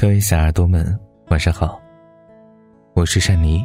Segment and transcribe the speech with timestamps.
[0.00, 0.98] 各位小耳朵们，
[1.28, 1.78] 晚上好，
[2.94, 3.62] 我是善妮。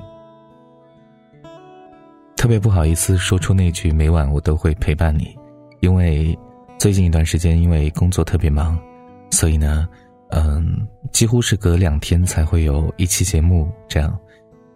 [2.35, 5.33] 特别不好意思说出那句每晚我都会陪伴你，
[5.79, 6.37] 因为
[6.77, 8.77] 最近一段时间因为工作特别忙，
[9.31, 9.87] 所以呢，
[10.31, 14.13] 嗯，几乎是隔两天才会有一期节目这样，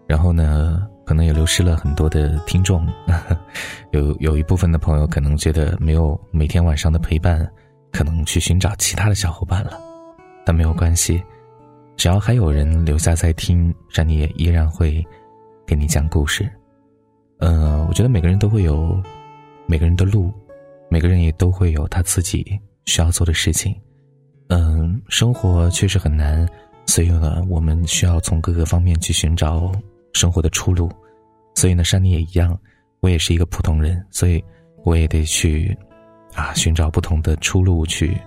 [0.07, 2.87] 然后呢，可能也流失了很多的听众，
[3.91, 7.45] 有有一部分的朋友可能觉得没有每天晚上的陪伴，
[7.91, 9.77] 可能去寻找其他的小伙伴了，
[10.45, 11.21] 但没有关系。
[11.99, 15.05] 只要还有人留下在听，山妮也依然会
[15.67, 16.49] 给你讲故事。
[17.40, 19.03] 嗯，我觉得每个人都会有
[19.67, 20.31] 每个人的路，
[20.90, 23.76] 每个人也都会有他自己需要做的事情。
[24.48, 26.48] 嗯，生活确实很难，
[26.85, 29.70] 所以呢，我们需要从各个方面去寻找
[30.13, 30.90] 生活的出路。
[31.54, 32.57] 所以呢，山妮也一样，
[33.01, 34.41] 我也是一个普通人，所以
[34.85, 35.77] 我也得去
[36.34, 38.18] 啊寻找不同的出路，去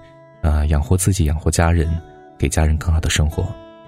[0.42, 1.90] 啊养活自己，养活家人，
[2.38, 3.42] 给家人更好的生活。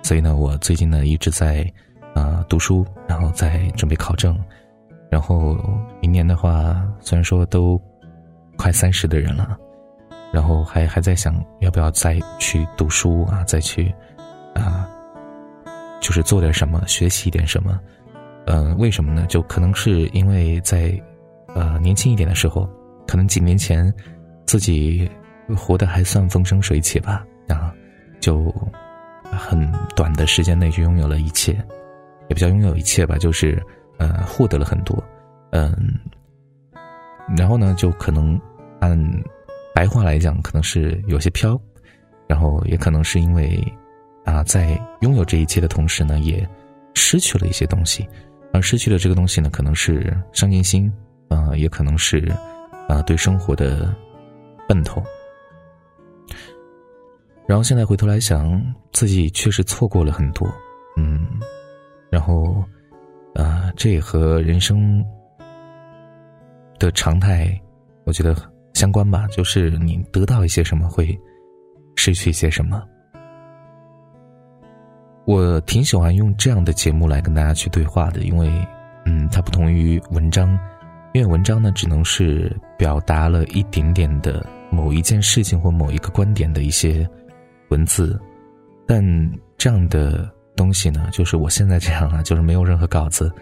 [0.05, 1.67] 所以呢，我最近呢一直在，
[2.15, 4.39] 啊读书，然后在准备考证，
[5.11, 5.57] 然后
[5.99, 7.81] 明年的话，虽然说都
[8.59, 9.57] 快三十的人了，
[10.31, 13.95] 然后还还在想要不要再去读书啊，再去
[14.55, 14.87] 啊，
[16.03, 17.81] 就是做点什么，学习一点什么，
[18.45, 19.25] 嗯，为什么呢？
[19.27, 20.93] 就可能是因为在
[21.55, 22.69] 呃年轻一点的时候，
[23.07, 23.91] 可能几年前
[24.45, 25.11] 自己
[25.57, 27.73] 活得还算风生水起吧，啊，
[28.21, 28.55] 就。
[29.37, 31.53] 很短的时间内就拥有了一切，
[32.29, 33.63] 也不叫拥有一切吧，就是
[33.99, 35.03] 呃获得了很多，
[35.51, 35.75] 嗯，
[37.37, 38.41] 然后呢就可能
[38.81, 38.99] 按
[39.75, 41.61] 白话来讲，可能是有些飘，
[42.27, 43.63] 然后也可能是因为
[44.25, 46.49] 啊在拥有这一切的同时呢，也
[46.95, 48.09] 失去了一些东西，
[48.53, 50.93] 而失去了这个东西呢，可能是上进心，
[51.29, 52.31] 啊，也可能是
[52.89, 53.95] 啊对生活的
[54.69, 55.03] 奔头。
[57.47, 58.59] 然后现在回头来想，
[58.93, 60.49] 自己确实错过了很多，
[60.97, 61.27] 嗯，
[62.11, 62.65] 然后，
[63.35, 65.05] 啊，这也和人生
[66.79, 67.55] 的常态，
[68.05, 68.35] 我觉得
[68.73, 69.27] 相关吧。
[69.29, 71.15] 就是你得到一些什么，会
[71.97, 72.83] 失去一些什么。
[75.27, 78.51] 我挺喜欢用这样的节目来跟大家去对话的，因为，
[79.05, 80.59] 嗯，它不同于文章，
[81.13, 87.07] 因为文章呢，只能是表达了一点点的某一件事情或某一个观点的一些。
[87.75, 88.17] 文字，
[88.87, 89.03] 但
[89.59, 93.33] 这样的东西呢，就是我现在这样啊， 就是没有任何稿子，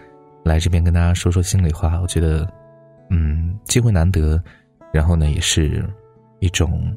[0.42, 2.00] 来这边跟大家说说心里话。
[2.00, 2.50] 我觉得，
[3.10, 4.42] 嗯，机会难得，
[4.90, 5.86] 然后呢，也是
[6.38, 6.96] 一种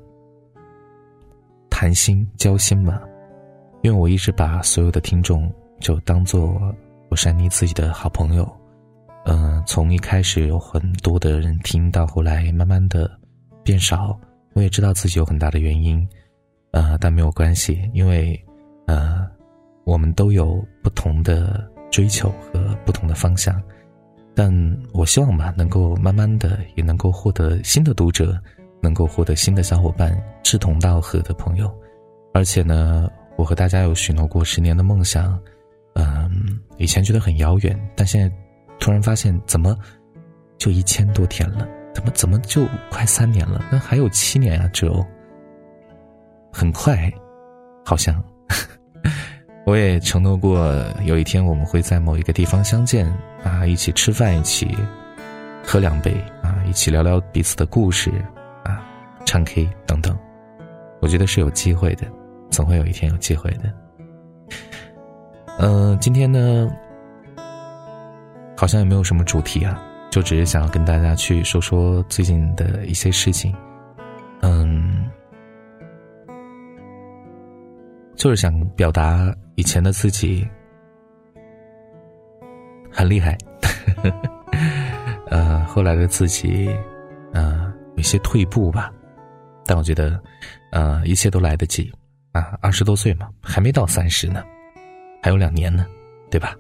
[1.69, 3.01] 谈心交心吧。
[3.81, 6.57] 因为我一直把所有的听众就当做
[7.09, 8.50] 我山妮自己的好朋友，
[9.25, 13.12] 嗯，从一开始有很多的人听到后来慢慢的
[13.62, 14.17] 变少，
[14.53, 16.07] 我也知道自己有很大的原因。
[16.75, 18.38] 呃，但没有关系，因为，
[18.86, 19.25] 呃，
[19.86, 23.63] 我们都有不同的追求和不同的方向，
[24.36, 24.52] 但
[24.91, 28.38] 我希望吧，能够慢慢的也能够获得新的读者，
[28.81, 31.74] 能够获得新的小伙伴，志同道合的朋友，
[32.34, 35.40] 而且呢，我和大家有许诺过十年的梦想，
[35.94, 38.30] 嗯，以前觉得很遥远，但现在
[38.81, 39.78] 突然发现，怎么
[40.58, 41.66] 就一千多天了？
[41.94, 43.64] 怎么怎么就快三年了？
[43.72, 45.06] 那还有七年啊，只有。
[46.57, 47.11] 很快，
[47.83, 48.23] 好像，
[49.67, 50.73] 我也承诺过，
[51.03, 53.05] 有一天我们会在某一个地方相见
[53.43, 54.73] 啊，一起吃饭，一起
[55.66, 58.09] 喝两杯啊，一起聊聊彼此的故事
[58.63, 58.81] 啊，
[59.25, 60.17] 唱 K 等等。
[61.01, 62.07] 我觉得是有机会的，
[62.49, 63.69] 总会有一天有机会的。
[65.59, 66.72] 嗯，今天呢，
[68.55, 69.77] 好像也没有什么主题啊，
[70.09, 73.53] 就只是想要跟大家去说说最近的一些事情。
[74.41, 74.84] 嗯。
[78.25, 80.43] 就是想表达以前的自己
[82.91, 83.37] 很厉害，
[85.29, 86.67] 呃，后来的自己，
[87.33, 88.91] 呃，有些退步吧，
[89.63, 90.19] 但我觉得，
[90.72, 91.93] 呃，一切都来得及
[92.31, 94.43] 啊，二十多岁嘛，还没到三十呢，
[95.22, 95.85] 还有两年呢，
[96.31, 96.55] 对吧？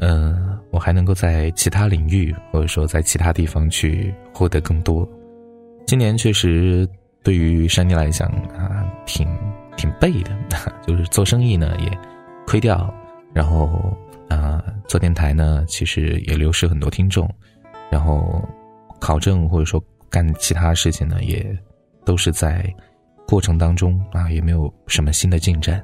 [0.00, 5.08] 嗯，我还能够在其他领域或者说在其他地方去获得更多。
[5.86, 6.84] 今年确实
[7.22, 9.28] 对于山妮来讲啊，挺。
[9.76, 10.30] 挺背的，
[10.86, 11.90] 就是做生意呢也
[12.46, 12.92] 亏掉，
[13.32, 13.96] 然后
[14.28, 17.28] 啊做电台呢其实也流失很多听众，
[17.90, 18.42] 然后
[19.00, 21.44] 考证或者说干其他事情呢也
[22.04, 22.64] 都是在
[23.26, 25.82] 过程当中啊也没有什么新的进展，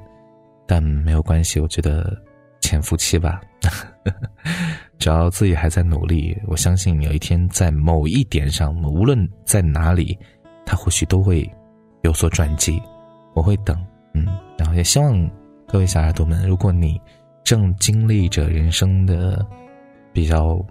[0.67, 2.15] 但没有关系，我觉得
[2.61, 3.41] 潜伏期吧，
[4.99, 10.17] 只要自己还在努力，我相信有一天在某一点上，无论在哪里，
[10.65, 11.49] 他或许都会
[12.03, 12.81] 有所转机。
[13.33, 13.77] 我会等，
[14.13, 14.25] 嗯，
[14.57, 15.29] 然后也希望
[15.67, 16.99] 各位小耳朵们，如果你
[17.43, 19.45] 正经历着人生的
[20.11, 20.63] 比较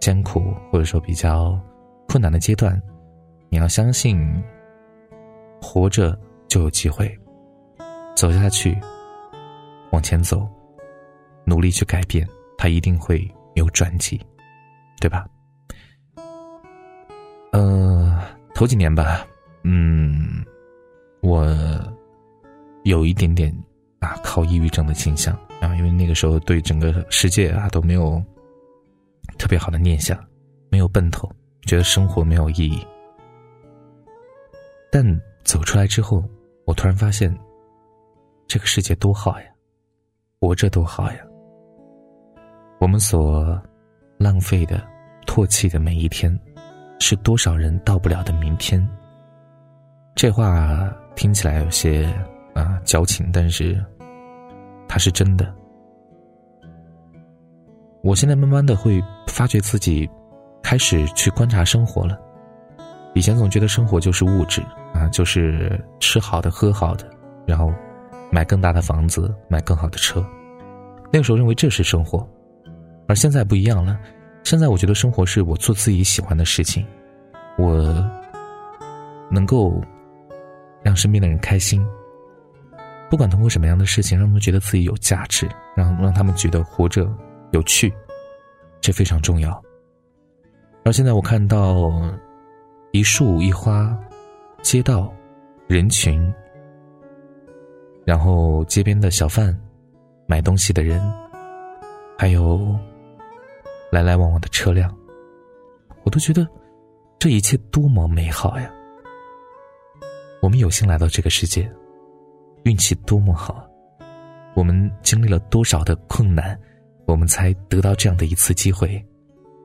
[0.00, 1.58] 艰苦或者说比较
[2.08, 2.80] 困难的阶段，
[3.48, 4.42] 你要相信，
[5.62, 6.18] 活着
[6.48, 7.16] 就有机会，
[8.14, 8.76] 走下去，
[9.92, 10.48] 往前走，
[11.44, 12.26] 努力去改变，
[12.58, 14.20] 它一定会有转机，
[15.00, 15.26] 对吧？
[17.52, 18.20] 呃，
[18.54, 19.26] 头几年吧，
[19.62, 20.44] 嗯，
[21.22, 21.46] 我
[22.88, 23.54] 有一点点。
[23.98, 28.22] 啊，靠抑郁症的倾向啊，因为那个时候对整个世界啊都没有
[29.38, 30.22] 特别好的念想，
[30.70, 31.28] 没有奔头，
[31.62, 32.86] 觉得生活没有意义。
[34.92, 35.02] 但
[35.44, 36.22] 走出来之后，
[36.66, 37.34] 我突然发现，
[38.46, 39.46] 这个世界多好呀，
[40.40, 41.18] 活着多好呀。
[42.78, 43.60] 我们所
[44.18, 44.86] 浪费的、
[45.26, 46.38] 唾弃的每一天，
[47.00, 48.86] 是多少人到不了的明天。
[50.14, 52.14] 这话听起来有些。
[52.56, 53.78] 啊，矫情，但是，
[54.88, 55.54] 它是真的。
[58.02, 60.08] 我现在慢慢的会发觉自己，
[60.62, 62.18] 开始去观察生活了。
[63.12, 64.62] 以前总觉得生活就是物质
[64.94, 67.06] 啊，就是吃好的、喝好的，
[67.46, 67.70] 然后
[68.32, 70.24] 买更大的房子、买更好的车。
[71.12, 72.26] 那个时候认为这是生活，
[73.06, 73.98] 而现在不一样了。
[74.44, 76.86] 现在我觉得生活是我做自己喜欢的事情，
[77.58, 78.02] 我
[79.30, 79.78] 能够
[80.82, 81.86] 让身边的人开心。
[83.08, 87.08] 不管通过什么样的事情，让他们觉得自己有价值，让让他们觉得活着
[87.52, 87.92] 有趣，
[88.80, 89.62] 这非常重要。
[90.84, 91.90] 而现在我看到
[92.92, 93.96] 一树一花，
[94.60, 95.12] 街道、
[95.68, 96.32] 人群，
[98.04, 99.56] 然后街边的小贩、
[100.26, 101.00] 买东西的人，
[102.18, 102.76] 还有
[103.90, 104.92] 来来往往的车辆，
[106.02, 106.46] 我都觉得
[107.18, 108.70] 这一切多么美好呀！
[110.42, 111.70] 我们有幸来到这个世界。
[112.66, 113.64] 运气多么好，
[114.56, 116.58] 我们经历了多少的困难，
[117.06, 119.00] 我们才得到这样的一次机会，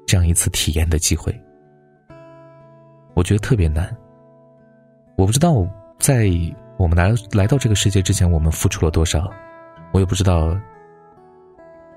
[0.06, 1.36] 这样一次体验的机会。
[3.16, 3.92] 我觉得特别难。
[5.18, 5.68] 我不知道
[5.98, 6.30] 在
[6.78, 9.34] 我们来来到这个世界之前，我们付出了多少，
[9.94, 10.56] 我也不知道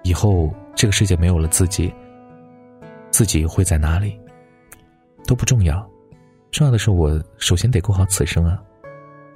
[0.05, 1.95] 以后这个世界没有了自己，
[3.11, 4.19] 自己会在哪里，
[5.27, 5.87] 都不重要。
[6.51, 8.59] 重要的是，我首先得过好此生啊。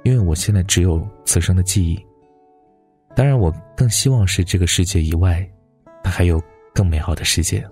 [0.03, 1.99] 因为我现在只有此生的记忆，
[3.15, 5.47] 当然我更希望是这个世界以外，
[6.03, 6.41] 它还有
[6.73, 7.63] 更美好的世界。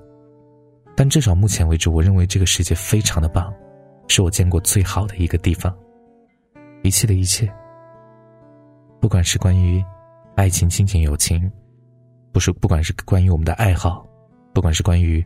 [0.95, 3.53] 但至少目前为止，我认为这个世界非常的棒，
[4.07, 5.75] 是我见过最好的一个地方。
[6.83, 7.51] 一切的一切，
[8.99, 9.83] 不管是关于
[10.35, 11.51] 爱情、亲情、友情，
[12.31, 14.07] 不是不管是关于我们的爱好，
[14.53, 15.23] 不管是关于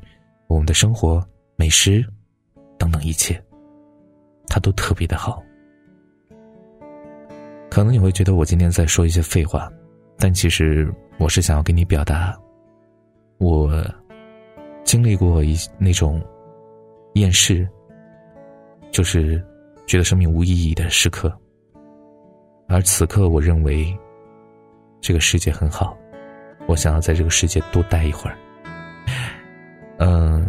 [0.48, 1.26] 我们的生活、
[1.56, 2.06] 美食
[2.78, 3.42] 等等一切，
[4.48, 5.42] 它都特别的好。
[7.72, 9.72] 可能你会觉得我今天在说一些废话，
[10.18, 12.38] 但其实我是想要跟你表达，
[13.38, 13.82] 我
[14.84, 16.22] 经历过一那种
[17.14, 17.66] 厌世，
[18.92, 19.42] 就是
[19.88, 21.34] 觉得生命无意义的时刻。
[22.68, 23.98] 而此刻，我认为
[25.00, 25.98] 这个世界很好，
[26.68, 28.38] 我想要在这个世界多待一会儿。
[29.98, 30.46] 嗯，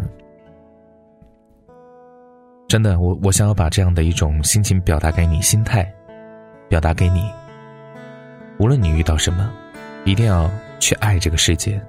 [2.67, 5.89] 真的，我我想要把这样的一种心情表达给你，心态。
[6.73, 7.31] 表达给你。
[8.57, 9.53] 无论你遇到什么，
[10.05, 10.49] 一定要
[10.79, 11.79] 去爱这个世界。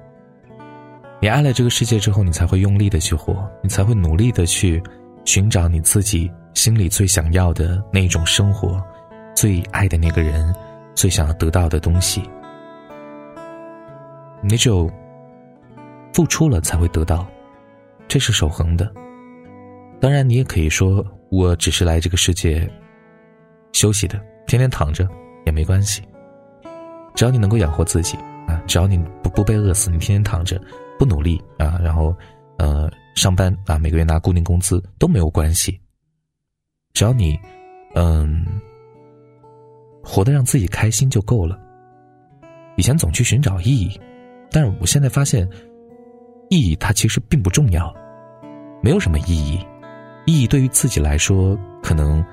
[1.23, 4.83] 你爱了这个世界之后，你才会用力的去活，你才会努力的去
[5.25, 8.79] 寻找你自己心里最想要的那种生活，
[9.35, 10.55] 最爱的那个人，
[10.95, 12.23] 最想要得到的东西。
[14.43, 14.87] 你只有
[16.13, 17.27] 付出了，才会得到，
[18.07, 18.93] 这是守恒的。
[19.99, 22.71] 当然，你也可以说，我只是来这个世界
[23.73, 24.21] 休息的。
[24.47, 25.09] 天天躺着
[25.47, 26.03] 也没关系，
[27.15, 30.61] 只要你能够养活自己啊，只要你不不被饿死，你天天躺着
[30.99, 32.15] 不努力啊，然后
[32.59, 35.81] 呃上班啊，每个月拿固定工资都没有关系。
[36.93, 37.39] 只要你
[37.95, 38.45] 嗯
[40.03, 41.59] 活得让自己开心就够了。
[42.77, 44.01] 以前总去寻找意义，
[44.51, 45.49] 但是我现在发现，
[46.51, 47.93] 意义它其实并不重要，
[48.83, 49.59] 没有什么意义。
[50.27, 52.25] 意义对于自己来说可能。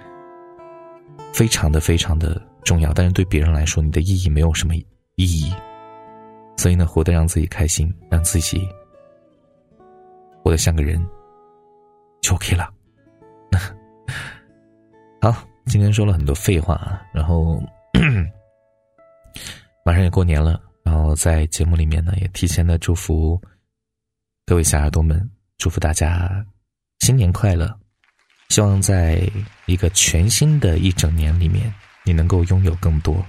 [1.34, 4.84] 非常的非常的重要，但是对别人来说，你的意义没有什么意
[5.16, 5.54] 义。
[6.58, 8.68] 所以呢，活得让自己开心，让自己
[10.44, 11.04] 活得像个人，
[12.22, 12.72] 就 OK 了。
[15.22, 17.62] 好，今天说了很多废话啊，然后
[19.84, 23.42] 马上也过年了，然后在节目里面呢，也提前的祝福
[24.46, 26.46] 各位小耳朵们，祝福大家
[27.00, 27.81] 新年快乐。
[28.52, 29.26] 希望在
[29.66, 33.26] 一个全新的一整年里面，你能够拥有更多，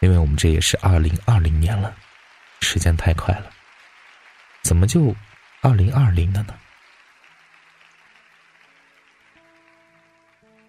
[0.00, 1.94] 因为我们这也是二零二零年了，
[2.62, 3.50] 时间太快了，
[4.62, 5.14] 怎么就
[5.60, 6.54] 二零二零了呢？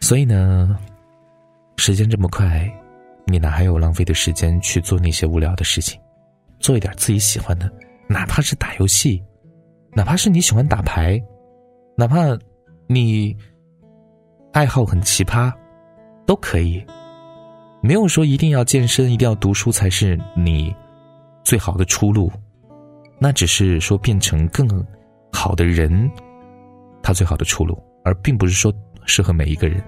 [0.02, 0.78] 所以呢，
[1.78, 2.70] 时间这么快，
[3.26, 5.98] 你哪还有浪费的时间去做那些无聊的事情？
[6.60, 7.72] 做一点自己喜欢的，
[8.10, 9.24] 哪怕是打游戏，
[9.94, 11.18] 哪怕是你喜欢打牌，
[11.96, 12.38] 哪怕
[12.88, 13.34] 你
[14.56, 15.52] 爱好很奇葩，
[16.26, 16.82] 都可以。
[17.82, 20.74] 没有说一定要健身，一定要读书才是你
[21.44, 22.32] 最好的出路，
[23.20, 24.66] 那只是说变成更
[25.30, 26.10] 好的人，
[27.04, 28.74] 他最好的出路，而并不是说
[29.06, 29.84] 适合每一个人。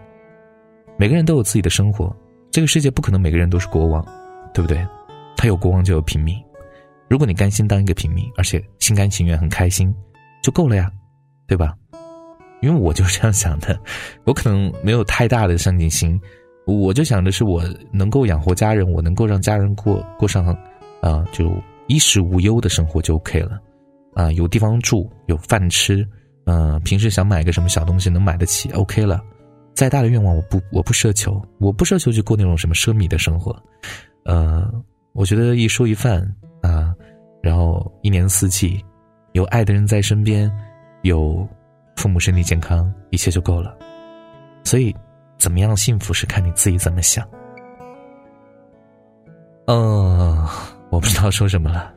[0.98, 2.14] 每个人都有自己的生活，
[2.52, 4.06] 这个世界不可能每个人都是国王，
[4.54, 4.86] 对不对？
[5.38, 6.36] 他有国王就有平民。
[7.08, 9.96] 如果你甘心当一个平民，而且心甘情愿、很开心，
[10.44, 10.92] 就够了呀，
[11.48, 11.74] 对吧？
[12.62, 13.80] 因为我就是这样想的，
[14.26, 16.20] 我可能没有太大的上进心，
[16.66, 20.46] 我就想的是我能够养活家人，我能够让家人过过上，
[21.02, 21.52] 啊，就
[21.88, 23.60] 衣食无忧的生活就 OK 了，
[24.14, 26.08] 啊，有地方住，有饭吃，
[26.46, 29.22] 嗯，平时想买个什么小东西能买得起，OK 了。
[29.74, 33.56] 再大的愿望我不我不奢求，我不奢求去过那种什么奢靡的生活，
[34.26, 34.68] 呃，
[35.14, 36.28] 我觉得一蔬一饭。
[36.60, 36.94] 啊，
[37.42, 38.84] 然后一年四季，
[39.34, 40.52] 有爱的人在身边，
[41.04, 41.48] 有
[41.98, 43.76] 父母身体健康，一切就够了。
[44.64, 44.96] 所以，
[45.38, 47.28] 怎么样幸福是看你自己怎么想。
[49.66, 50.48] 嗯，
[50.90, 51.94] 我不知道说什么了。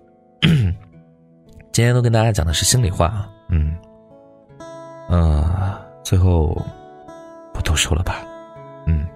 [1.71, 3.77] 今天都跟大家讲的是心里话啊，嗯，
[5.09, 6.61] 呃，最后
[7.55, 8.25] 不多说了吧，
[8.87, 9.07] 嗯，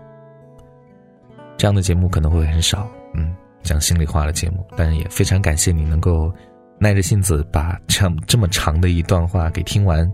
[1.57, 3.35] 这样的节目可能会很少，嗯。
[3.65, 6.31] 讲心里话的节目，但也非常感谢你能够
[6.79, 10.07] 耐着性子把这样这么长的一段话给听完。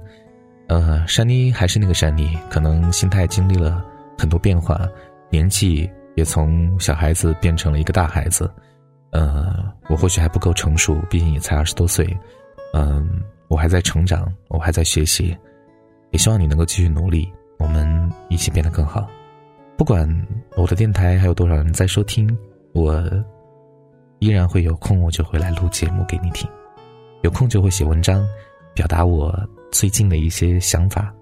[0.70, 3.84] 呃，珊妮还是那个珊妮，可能心态经历了
[4.16, 4.80] 很多变化，
[5.28, 8.48] 年纪也从小孩子变成了一个大孩子。
[9.10, 9.52] 呃，
[9.88, 12.16] 我或许还不够成熟，毕竟也才二十多岁。
[12.72, 15.36] 嗯，我还在成长，我还在学习，
[16.12, 19.08] 也希望你能够继续努力，我们一起变得更好。
[19.76, 20.08] 不管
[20.56, 22.30] 我的电台还有多少人在收听，
[22.74, 23.04] 我。
[24.20, 26.46] 依然会有空，我就会来录节目给你听；
[27.22, 28.22] 有空就会写文章，
[28.80, 29.30] 表达我
[29.70, 31.14] 最近的一些想法。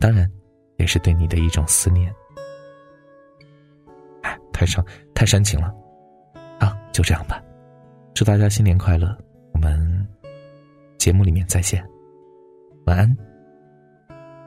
[0.00, 0.28] 当然，
[0.78, 2.12] 也是对你的一种思念。
[4.22, 5.72] 哎，太伤太煽情了，
[6.58, 7.40] 啊，就这样吧。
[8.14, 9.16] 祝大家新年快乐！
[9.54, 10.04] 我们
[10.98, 11.88] 节目里面再见，
[12.86, 13.16] 晚安，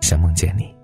[0.02, 0.79] 想梦见你。